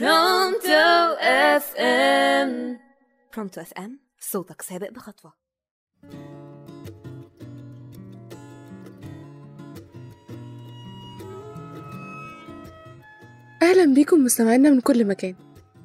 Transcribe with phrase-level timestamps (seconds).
[0.00, 2.78] Pronto FM
[3.34, 5.32] Pronto FM صوتك سابق بخطوة.
[13.62, 15.34] أهلا بيكم مستمعينا من كل مكان.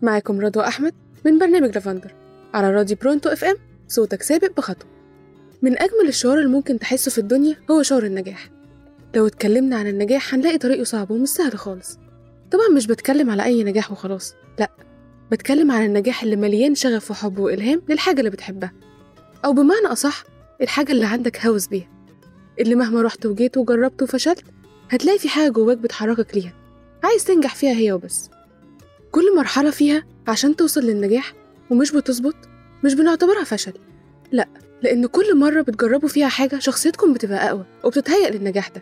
[0.01, 0.93] معاكم رضوى أحمد
[1.25, 2.15] من برنامج لافندر
[2.53, 3.55] على راديو Pronto FM
[3.87, 4.89] صوتك سابق بخطوة.
[5.61, 8.49] من أجمل الشعور اللي ممكن تحسه في الدنيا هو شعور النجاح.
[9.15, 11.99] لو اتكلمنا عن النجاح هنلاقي طريقه صعب ومش سهل خالص.
[12.52, 14.71] طبعا مش بتكلم على أي نجاح وخلاص لأ
[15.32, 18.74] بتكلم عن النجاح اللي مليان شغف وحب وإلهام للحاجة اللي بتحبها.
[19.46, 20.24] أو بمعنى أصح
[20.61, 21.88] الحاجة اللي عندك هوس بيها.
[22.60, 24.43] اللي مهما رحت وجيت وجربت وفشلت
[24.89, 26.54] هتلاقي في حاجة جواك بتحركك ليها.
[27.04, 28.29] عايز تنجح فيها هي وبس.
[29.11, 31.33] كل مرحلة فيها عشان توصل للنجاح
[31.69, 32.36] ومش بتظبط
[32.83, 33.73] مش بنعتبرها فشل.
[34.31, 34.47] لأ
[34.81, 38.81] لأن كل مرة بتجربوا فيها حاجة شخصيتكم بتبقى أقوى وبتتهيأ للنجاح ده.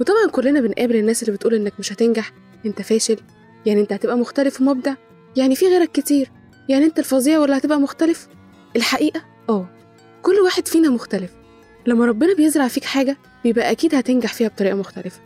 [0.00, 2.32] وطبعا كلنا بنقابل الناس اللي بتقول إنك مش هتنجح
[2.66, 3.16] أنت فاشل
[3.66, 4.94] يعني أنت هتبقى مختلف ومبدع
[5.36, 6.30] يعني في غيرك كتير
[6.68, 8.28] يعني أنت الفظيع ولا هتبقى مختلف؟
[8.76, 9.68] الحقيقة آه
[10.22, 11.30] كل واحد فينا مختلف.
[11.86, 15.20] لما ربنا بيزرع فيك حاجة بيبقى أكيد هتنجح فيها بطريقة مختلفة.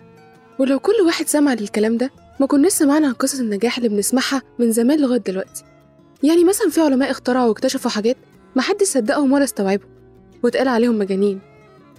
[0.59, 4.73] ولو كل واحد سمع للكلام ده ما كناش سمعنا عن قصص النجاح اللي بنسمعها من
[4.73, 5.65] زمان لغاية دلوقتي.
[6.23, 8.17] يعني مثلا في علماء اخترعوا واكتشفوا حاجات
[8.57, 9.89] ما حدش صدقهم ولا استوعبهم
[10.43, 11.41] واتقال عليهم مجانين.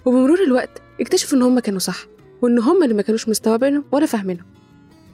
[0.04, 2.06] وبمرور الوقت اكتشفوا إن هم كانوا صح.
[2.44, 4.44] وإن هم اللي ما كانوش مستوعبينهم ولا فاهمينهم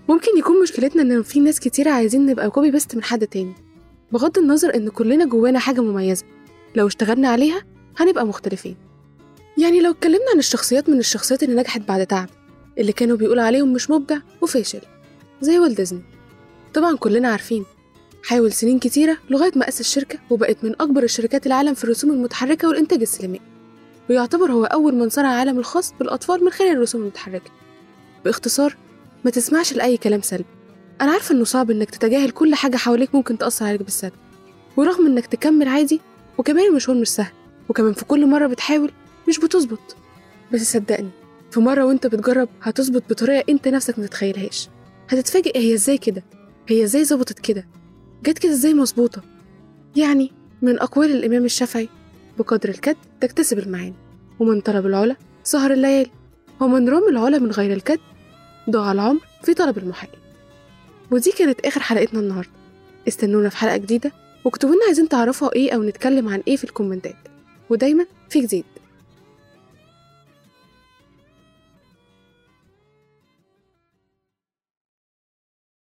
[0.09, 3.55] ممكن يكون مشكلتنا إن في ناس كتيرة عايزين نبقى copy paste من حد تاني.
[4.12, 6.25] بغض النظر إن كلنا جوانا حاجة مميزة.
[6.75, 7.62] لو اشتغلنا عليها
[7.97, 8.77] هنبقى مختلفين.
[9.59, 12.28] يعني لو اتكلمنا عن الشخصيات من الشخصيات اللي نجحت بعد تعب
[12.78, 14.81] اللي كانوا بيقولوا عليهم مش مبدع وفاشل
[15.41, 16.03] زي والت ديزني.
[16.75, 17.65] طبعا كلنا عارفين.
[18.22, 22.69] حاول سنين كتيرة لغاية ما أسس شركة وبقت من أكبر الشركات العالم في الرسوم المتحركة
[22.69, 23.42] والإنتاج السينمائي.
[24.11, 27.50] ويعتبر هو أول من صنع العالم الخاص بالأطفال من خلال الرسوم المتحركة.
[28.25, 28.77] باختصار
[29.25, 30.44] ما تسمعش لأي كلام سلبي.
[31.00, 34.12] أنا عارفة إنه صعب إنك تتجاهل كل حاجة حواليك ممكن تأثر عليك بالسلب.
[34.77, 36.00] ورغم إنك تكمل عادي
[36.38, 37.33] وكمان المشوار مش سهل.
[37.69, 38.92] وكمان في كل مرة بتحاول
[39.28, 39.97] مش بتظبط.
[40.53, 41.10] بس صدقني
[41.50, 44.69] في مرة وأنت بتجرب هتظبط بطريقة أنت نفسك ما تتخيلهاش.
[45.09, 46.25] هتتفاجئ هي إزاي كده؟
[46.69, 47.66] هي إزاي ظبطت كده؟
[48.25, 49.22] جت كده إزاي مظبوطة؟
[49.97, 50.32] يعني
[50.62, 51.88] من أقوال الإمام الشافعي
[52.41, 53.95] بقدر الكد تكتسب المعاني.
[54.39, 56.11] ومن طلب العلا سهر الليالي.
[56.61, 58.01] ومن رام العلا من غير الكد
[58.71, 60.11] ضاع العمر في طلب المحال
[61.11, 62.51] ودي كانت آخر حلقتنا النهاردة.
[63.09, 64.12] استنونا في حلقة جديدة
[64.45, 67.17] واكتبوا لنا عايزين تعرفوا إيه أو نتكلم عن إيه في الكومنتات.
[67.71, 68.65] ودايما في جديد